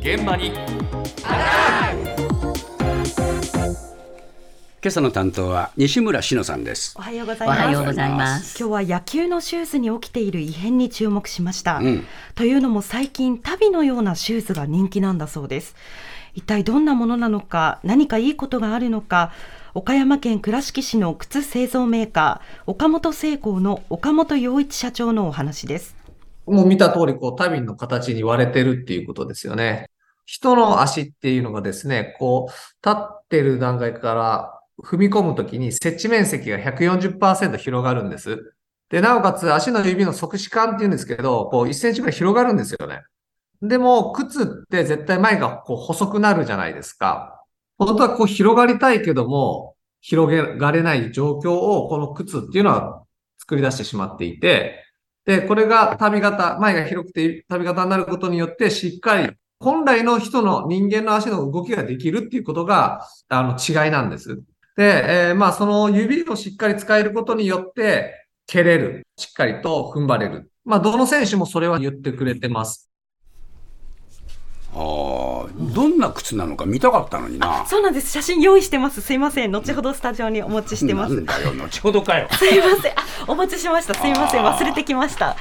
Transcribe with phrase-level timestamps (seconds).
[0.00, 0.46] 現場に
[4.82, 7.60] 今朝の担当は西村篠さんですおはようございます。
[7.60, 8.58] おはようございます。
[8.58, 11.76] 今日は野球のシューズに起きている異変に注目しました。
[11.76, 15.76] うんというのも最近、足袋のようなシューズが人気なんだそうです。
[16.32, 19.32] 一体どんなものなのか、何かいいことがあるのか、
[19.74, 25.99] 岡山県倉敷市の靴製造メーカー、岡本製鋼の岡本洋一社長のお話です。
[26.50, 29.90] もう見た通り、こう、足袋の形に割れてるっていうことですよね。
[30.26, 38.54] 人の足っていうのがですね、こう、立ってる段階から踏み込むときに接地面積が140%広がるんです。
[38.90, 43.02] で、なおかつ足の指の側視間っていうんですけど、こう1センチぐらい広がるんですよね。
[43.62, 47.44] でも、靴って絶対前がこう細くなるじゃないですか。
[47.78, 53.02] 本当はこう広がりたいけども、広げられない状況をこの靴っていうのは
[53.38, 54.84] 作り出してしまっていて、
[55.30, 59.30] で、これが旅型、前が広くて旅型になることによって、しっかり、
[59.60, 64.42] 本来の人の人間の足の動きができるっていうことが、あの、違いなんです。
[64.76, 69.06] で、えーまあ、その指をしっかり使えることによって、蹴れる。
[69.16, 70.50] しっかりと踏ん張れる。
[70.64, 72.89] まあ、どの選手もそれは言ってくれてます。
[75.60, 78.10] どんな靴なのか見たかったのになそうなんです。
[78.10, 79.00] 写真用意してます。
[79.02, 79.52] すいません。
[79.52, 81.20] 後ほどスタジオにお持ちしてますな。
[81.20, 82.92] んだよ後ほどかよ すいません。
[82.92, 83.94] あお持ちしました。
[83.94, 84.44] すいません。
[84.44, 85.36] 忘れてきました。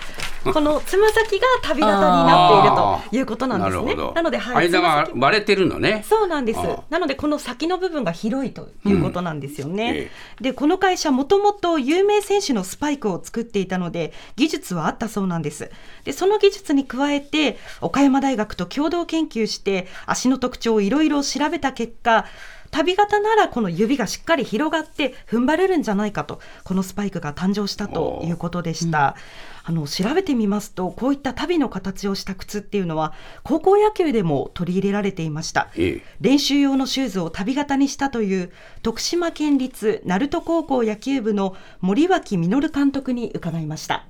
[0.53, 2.75] このつま先が旅型になっている
[3.11, 6.59] ということなんですねなので、はい、間が割れてるのねそうなんです。
[6.89, 9.94] なので、この先の部分が広いということなんですよね。
[9.95, 15.69] えで、この会社、もともと有名選手のスパイクを作っていたので、技術はあったそうなんです。
[16.03, 22.25] で、その技術に加えて、岡山大学と共同研究して、足の特徴をいろいろ調べた結果、
[22.72, 29.16] 旅型ならこの指がしっかり広がって踏ん張れるんじゃないかと、このスパイクが誕生したということでした。
[29.64, 35.70] あの調べてみますと、こういった足袋の形をした靴っていうのは、高校野球でも取り入れられていました。
[35.75, 44.06] ええ練習用のシューズを旅型にしたという徳島県立鳴門高校野球部の森脇実監督に伺いました。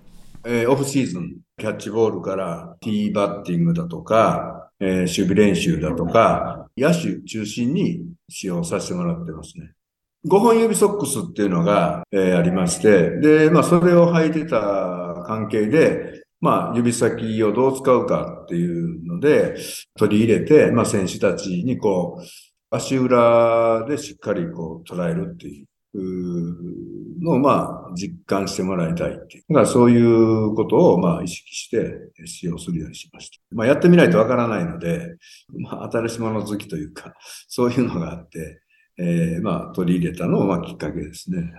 [0.45, 9.71] えーオフシーズン、キャッチボールからティーバッティングだとか、えー守備練習だとか、野手中心に使用させてもらってますね。
[10.25, 19.55] 5本指ソックスっていうのが、えーありまして、で、まあ、それを履いてた関係で、まあ、指先をどう使うかっていうので、
[19.97, 22.25] 取り入れて、まあ、選手たちにこう、
[22.71, 25.67] 足裏でしっかりこう、捉えるっていう。
[27.19, 29.43] うーのをまあ実感してもらいたいっていう。
[29.49, 33.37] だからそういうことをまあ意識して使用するようにしました。
[33.51, 35.17] まあやってみないとわからないので、
[35.57, 37.13] まあ新しいもの好きというか、
[37.47, 38.61] そういうのがあって、
[38.97, 41.51] えーまあ取り入れたのをまあきっかけですね。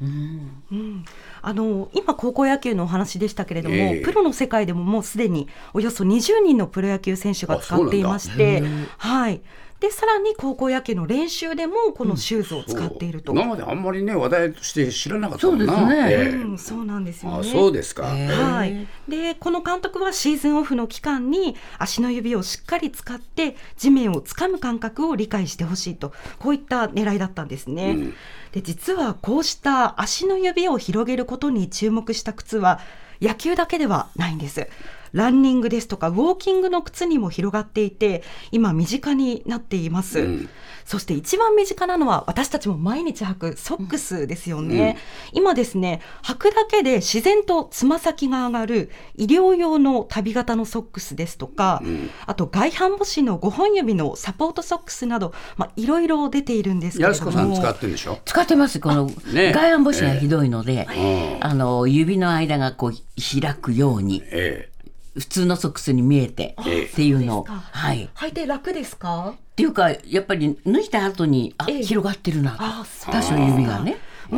[0.00, 1.04] うん、
[1.40, 8.62] あの今、高校野球のお話でしたけれども、ええプロの世界でももうすでにおよそ20人のプロ野球選手が使っていまして、
[8.98, 9.40] はい、
[9.84, 13.32] でさらに高校野球の練習でもこのシューズを使っていると。
[13.32, 15.66] 今まであんまりね話題として知らなかったもんな。
[15.66, 16.10] そうですね。
[16.10, 16.28] ええ。
[16.30, 17.38] うん、そうなんですよね。
[17.40, 18.50] あそうですか、えー。
[18.54, 26.14] はい、でこの監督はシーズンオフの期間に足の指をしっかり使って地面をつかむ感覚を理解してほしいと。
[26.38, 27.90] こういった狙いだったんですね。
[27.90, 28.14] うん。
[28.52, 32.80] で実はこうした足の指を広げることに注目した靴は
[33.20, 34.66] 野球だけではないんです。
[35.14, 40.48] ランニングですとかウォーキングの靴にも広がっていて今身近になっています、うん。
[40.84, 44.98] そして一番身近なのは私たちも毎日履くソックスですよね、
[45.32, 51.80] 今ですね履くだけで自然とつま先が上がる医療用の旅型のソックスですとか、
[52.26, 57.30] あと外反母趾の5本指のサポートソックスなどまあいろいろ出ているんですけれども。
[57.30, 58.18] 安子さん使ってるんでしょ？
[58.24, 58.80] 使ってます。
[58.80, 59.52] このね。
[59.52, 62.92] 外反母趾がひどいので、えあの指の間がこう
[63.40, 64.70] 開くようにえ
[65.14, 66.84] 普通のソックスに見えてええ。
[66.84, 67.44] っていうのを。
[67.48, 68.08] はい。
[68.14, 69.34] 履いて楽ですか？
[69.36, 71.82] っていうかやっぱり脱いだ後にあええ。
[71.82, 73.14] 広がってるなあそう。
[73.14, 73.96] 多少指がね。
[74.32, 74.36] あ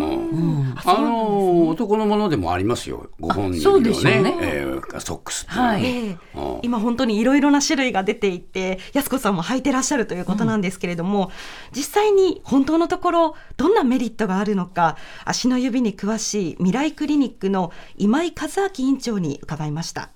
[1.01, 3.09] の男のものでもありますよ。
[3.21, 4.21] 5本指のね。
[4.21, 4.37] ね。
[4.43, 5.63] ええソックスは。
[5.69, 5.85] はい。
[5.85, 6.19] ええ。
[6.35, 11.31] うん今本当にいろいろな種類が出ていて安子さんも履いてらっしゃるということなんですけれども、
[11.75, 20.11] 実際に本当のところどんなメリットがあるのか足の指に詳しい未来クリニックの今井和明院長に伺いました。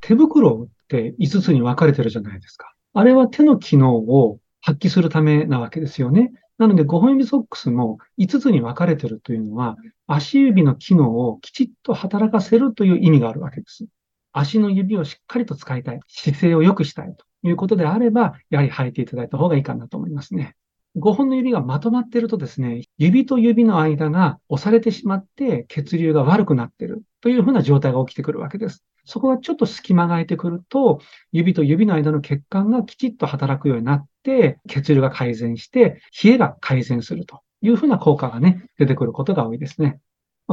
[0.00, 2.72] 手袋って5つに分かれてるじゃないですか。
[2.92, 6.32] あれは手の機能を発揮するためなわけですよね。
[6.58, 9.76] なので5本指ソックスも5つに分かれてるというのは、
[10.06, 13.86] 足指の機能をきちっと働かせるという意味があるわけです。
[14.32, 20.54] 足の指をしっかりと使いたい、姿勢を良くしたいということであれば、やはり履いていただいた方がいいかなと思いますね。
[20.96, 28.84] 5本の指がまとまってるとですね、指と指の間が押されてしまって血流が悪くなっているというふうな状態が起きてくるわけです。
[29.04, 31.00] そこがちょっと隙間が空いてくると、
[31.32, 40.00] 指と指の間の血管がきちっと働くようになって、血流が改善して、冷えが改善するというふうな効果がね、出てくることが多いですね。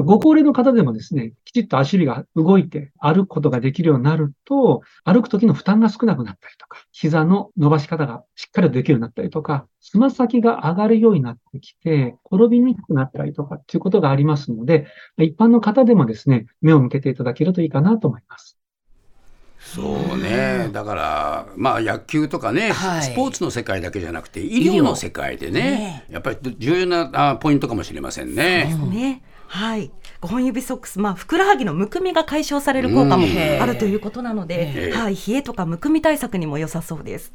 [0.04, 6.67] ご高齢の方でもですね、きちっと足指が動いて歩くことができるようになると、歩く時の負担が少なくなったりと、
[7.00, 14.88] 膝の伸ばし方がしっかりできるようになったりとか、つま先が上がるようになってきて、転びにくくなったりとかっていうことがありますので、
[15.20, 18.57] 一般の方でもですね、目を向けていただけるといいかなと思います。
[19.76, 28.74] そうね、だから、まあ、野球とかね、はいスポーツの世界だけじゃなくて、医療の世界でね、やっぱり重要なあポイントかもしれませんね。
[28.90, 29.22] ね。
[29.48, 29.92] はい。
[30.22, 37.34] 5本指ソックス、まあ、ふくらはぎのむくみが解消される効果もうんあるということなので、はい、冷えとかむくみ対策にも良さそうです。